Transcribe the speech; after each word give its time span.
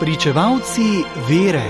Pričevalci 0.00 1.04
vere. 1.28 1.68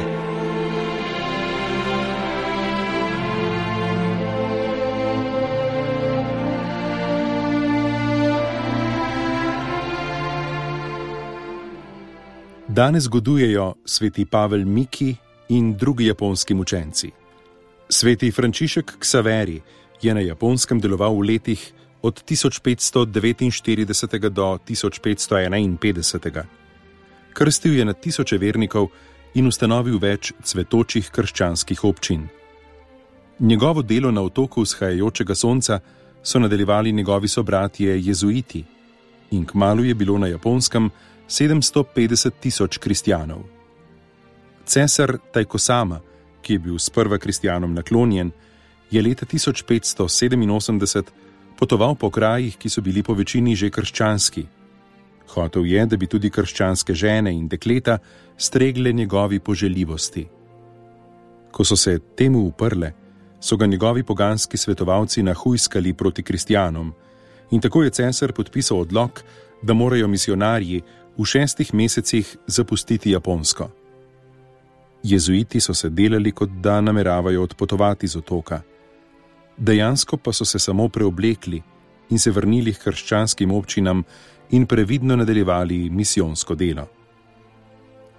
Danes 12.68 13.02
zgodujejo 13.02 13.74
sveti 13.84 14.24
Pavel 14.24 14.64
Miki 14.64 15.16
in 15.48 15.76
drugi 15.76 16.06
japonski 16.06 16.54
učenci. 16.54 17.10
Sveti 17.88 18.30
Frančišek 18.30 18.92
Ksaveri 18.98 19.60
je 20.02 20.14
na 20.14 20.20
japonskem 20.20 20.80
deloval 20.80 21.14
v 21.14 21.20
letih 21.20 21.72
od 22.02 22.24
1549 22.24 24.28
do 24.28 24.58
1551. 24.68 26.69
Krstil 27.32 27.78
je 27.78 27.84
na 27.84 27.92
tisoče 27.92 28.38
vernikov 28.38 28.88
in 29.34 29.46
ustanovil 29.46 29.98
več 29.98 30.32
cvetočih 30.42 31.10
krščanskih 31.10 31.84
občin. 31.84 32.28
Njegovo 33.40 33.82
delo 33.82 34.10
na 34.10 34.22
otoku 34.22 34.62
vzhajajočega 34.62 35.34
sonca 35.34 35.80
so 36.22 36.38
nadaljevali 36.38 36.92
njegovi 36.92 37.28
sobratje 37.28 38.00
jezuiti 38.00 38.64
in 39.30 39.44
kmalo 39.46 39.82
je 39.84 39.94
bilo 39.94 40.18
na 40.18 40.26
japonskem 40.26 40.90
750 41.28 42.30
tisoč 42.40 42.78
kristijanov. 42.78 43.42
Cesar 44.66 45.18
Tajkosama, 45.32 46.00
ki 46.42 46.52
je 46.52 46.58
bil 46.58 46.78
sprva 46.78 47.18
kristijanom 47.18 47.74
naklonjen, 47.74 48.30
je 48.90 49.02
leta 49.02 49.26
1587 49.26 51.02
potoval 51.58 51.94
po 51.94 52.10
krajih, 52.10 52.56
ki 52.56 52.68
so 52.68 52.80
bili 52.80 53.02
po 53.02 53.14
večini 53.14 53.56
že 53.56 53.70
krščanski. 53.70 54.46
Hotev 55.34 55.66
je, 55.66 55.86
da 55.86 55.96
bi 55.96 56.06
tudi 56.06 56.30
krščanske 56.30 56.94
žene 56.94 57.32
in 57.34 57.48
dekleta 57.48 57.98
stregle 58.36 58.92
njegovi 58.92 59.40
poželjivosti. 59.40 60.26
Ko 61.50 61.64
so 61.64 61.76
se 61.76 61.98
temu 62.16 62.46
uprle, 62.46 62.92
so 63.40 63.56
ga 63.56 63.66
njegovi 63.66 64.02
poganski 64.02 64.56
svetovalci 64.56 65.22
nahujskali 65.22 65.94
proti 65.94 66.22
kristijanom, 66.22 66.92
in 67.50 67.60
tako 67.60 67.82
je 67.82 67.90
cesar 67.90 68.32
podpisal 68.32 68.80
odlog, 68.80 69.22
da 69.62 69.74
morajo 69.74 70.08
misionarji 70.08 70.82
v 71.18 71.24
šestih 71.24 71.74
mesecih 71.74 72.36
zapustiti 72.46 73.10
Japonsko. 73.10 73.70
Jezuiti 75.02 75.60
so 75.60 75.74
se 75.74 75.88
delali, 75.88 76.32
kot 76.32 76.50
da 76.50 76.80
nameravajo 76.80 77.42
odpotovati 77.42 78.06
z 78.06 78.16
otoka 78.16 78.62
dejansko 79.60 80.16
pa 80.16 80.32
so 80.32 80.44
se 80.44 80.58
samo 80.58 80.88
preoblekli 80.88 81.62
in 82.10 82.18
se 82.18 82.30
vrnili 82.30 82.74
k 82.74 82.82
krščanskim 82.84 83.52
občinam 83.52 84.02
in 84.50 84.66
previdno 84.66 85.16
nadaljevali 85.16 85.90
misijonsko 85.90 86.54
delo. 86.54 86.86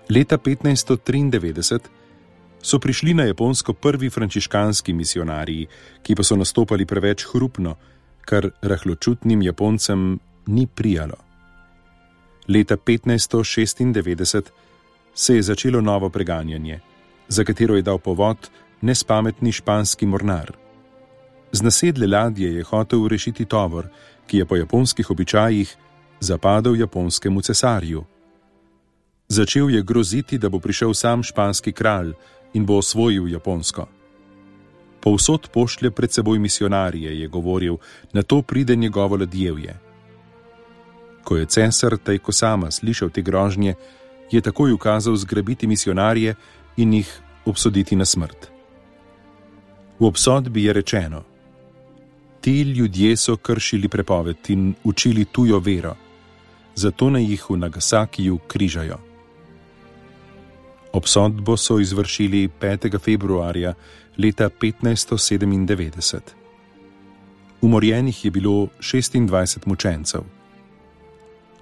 Leta 0.10 0.38
1593 0.38 1.80
so 2.62 2.80
prišli 2.80 3.14
na 3.14 3.24
Japonsko 3.24 3.74
prvi 3.74 4.10
frančiškanski 4.10 4.94
misionarji, 4.94 5.68
ki 6.04 6.16
pa 6.16 6.24
so 6.24 6.36
nastopali 6.36 6.86
preveč 6.86 7.26
hrupno, 7.34 7.76
kar 8.26 8.50
rahločutnim 8.62 9.42
Japoncem 9.42 10.20
ni 10.48 10.68
prijalo. 10.68 11.16
Leta 12.48 12.78
1596 12.78 14.42
se 15.14 15.36
je 15.36 15.42
začelo 15.42 15.82
novo 15.82 16.10
preganjanje, 16.10 16.80
za 17.28 17.44
katero 17.44 17.76
je 17.76 17.82
dal 17.82 17.98
povod 17.98 18.50
nespametni 18.82 19.52
španski 19.52 20.06
mornar. 20.06 20.52
Z 21.52 21.62
nasedle 21.62 22.08
ladje 22.08 22.56
je 22.56 22.64
hotel 22.64 23.08
rešiti 23.08 23.46
tovor, 23.46 23.88
ki 24.28 24.38
je 24.38 24.46
po 24.46 24.56
japonskih 24.56 25.12
običajih 25.12 25.76
zapadel 26.22 26.76
japonskemu 26.76 27.42
cesarju. 27.42 28.04
Začel 29.28 29.70
je 29.70 29.82
groziti, 29.82 30.38
da 30.38 30.50
bo 30.50 30.60
prišel 30.60 30.94
sam 30.94 31.24
španski 31.24 31.72
kralj 31.72 32.14
in 32.54 32.66
bo 32.66 32.78
osvojil 32.78 33.28
Japonsko. 33.28 33.88
Povsod 35.02 35.50
pošlje 35.54 35.92
pred 35.92 36.14
seboj 36.14 36.40
misionarje, 36.40 37.20
je 37.20 37.28
govoril, 37.28 37.78
na 38.14 38.22
to 38.22 38.42
pride 38.42 38.76
njegovo 38.76 39.16
ladjevje. 39.18 39.80
Ko 41.24 41.38
je 41.38 41.46
cesar 41.46 41.98
Tajko 41.98 42.32
sama 42.32 42.72
slišal 42.72 43.10
te 43.10 43.22
grožnje, 43.22 43.76
je 44.32 44.42
takoj 44.42 44.72
ukazal 44.74 45.16
zgrabiti 45.16 45.68
misionarje 45.68 46.36
in 46.78 46.94
jih 46.94 47.20
obsoditi 47.46 47.96
na 47.96 48.06
smrt. 48.06 48.52
V 50.00 50.06
obsodbi 50.06 50.64
je 50.64 50.74
rečeno: 50.74 51.24
ti 52.42 52.62
ljudje 52.62 53.18
so 53.18 53.38
kršili 53.38 53.88
prepoved 53.88 54.38
in 54.48 54.74
učili 54.84 55.26
tujo 55.26 55.60
vero, 55.60 55.96
zato 56.76 57.10
naj 57.10 57.24
jih 57.24 57.50
v 57.50 57.58
Nagasakiju 57.58 58.40
križajo. 58.48 58.98
Obsodbo 60.94 61.58
so 61.58 61.80
izvršili 61.80 62.50
5. 62.62 63.00
februarja 63.00 63.74
leta 64.18 64.50
1597. 64.50 66.20
Umorjenih 67.62 68.26
je 68.26 68.32
bilo 68.32 68.68
26 68.80 69.60
mučencev. 69.66 70.22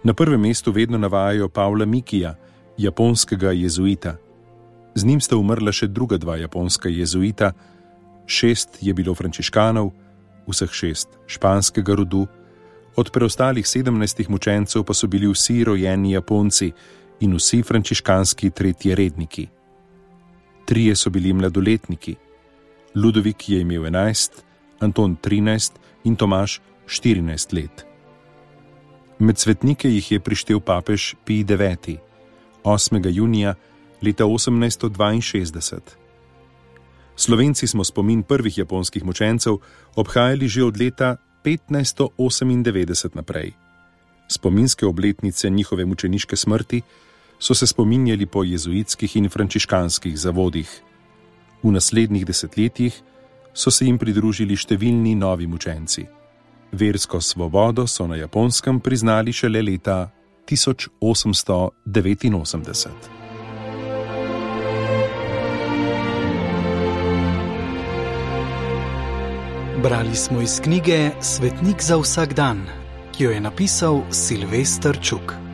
Na 0.03 0.13
prvem 0.13 0.41
mestu 0.41 0.71
vedno 0.71 0.97
navajajo 0.97 1.49
Pavla 1.49 1.85
Mikija, 1.85 2.35
japonskega 2.77 3.51
jezuita. 3.51 4.15
Z 4.95 5.05
njim 5.05 5.21
sta 5.21 5.37
umrla 5.37 5.71
še 5.71 5.87
druga 5.87 6.17
dva 6.17 6.37
japonska 6.37 6.89
jezuita, 6.89 7.51
šest 8.25 8.77
je 8.81 8.93
bilo 8.93 9.15
frančiškanov, 9.15 9.91
vseh 10.47 10.71
šest 10.71 11.17
španskega 11.27 11.95
rodu, 11.95 12.27
od 12.95 13.11
preostalih 13.11 13.67
sedemnajstih 13.67 14.29
mučencev 14.29 14.83
pa 14.83 14.93
so 14.93 15.07
bili 15.07 15.27
vsi 15.27 15.63
rojeni 15.63 16.11
Japonci 16.11 16.71
in 17.19 17.35
vsi 17.35 17.63
frančiškanski 17.63 18.49
tretji 18.49 18.95
redniki. 18.95 19.47
Trije 20.65 20.95
so 20.95 21.09
bili 21.09 21.33
mladoletniki, 21.33 22.15
Ludovik 22.95 23.49
je 23.49 23.61
imel 23.61 23.85
enajst, 23.85 24.43
Anton 24.79 25.15
trinajst 25.15 25.73
in 26.03 26.15
Tomaš 26.15 26.61
štirinajst 26.87 27.53
let. 27.53 27.85
Med 29.19 29.37
svetnike 29.37 29.89
jih 29.89 30.11
je 30.11 30.19
prištel 30.19 30.59
papež 30.59 31.15
Pij 31.25 31.43
IX. 31.43 31.99
8. 32.63 33.09
junija 33.11 33.55
leta 34.01 34.23
1862. 34.23 35.79
Slovenci 37.15 37.67
smo 37.67 37.83
spomin 37.83 38.23
prvih 38.23 38.57
japonskih 38.57 39.03
mučencev 39.03 39.57
obhajali 39.95 40.47
že 40.47 40.63
od 40.63 40.77
leta 40.79 41.17
1598 41.45 43.15
naprej. 43.15 43.53
Spominske 44.27 44.85
obletnice 44.85 45.49
njihove 45.49 45.85
mučeniške 45.85 46.35
smrti 46.35 46.81
so 47.39 47.53
se 47.53 47.67
spominjali 47.67 48.25
po 48.25 48.43
jezuitskih 48.43 49.15
in 49.15 49.29
frančiškanskih 49.29 50.19
zavodih. 50.19 50.81
V 51.63 51.71
naslednjih 51.71 52.25
desetletjih 52.25 53.01
so 53.53 53.71
se 53.71 53.85
jim 53.85 53.97
pridružili 53.97 54.55
številni 54.55 55.15
novi 55.15 55.47
mučenci. 55.47 56.05
Versko 56.71 57.21
svobodo 57.21 57.87
so 57.87 58.07
na 58.07 58.15
japonskem 58.15 58.79
priznali 58.79 59.33
šele 59.33 59.61
leta 59.61 60.11
1889. 60.45 63.18
Brali 69.83 70.15
smo 70.15 70.41
iz 70.41 70.59
knjige 70.61 71.09
Svetnik 71.21 71.81
za 71.81 71.97
vsak 71.97 72.33
dan, 72.33 72.65
ki 73.11 73.23
jo 73.23 73.31
je 73.31 73.41
napisal 73.41 74.01
Silvestr 74.11 74.97
Čuk. 75.01 75.48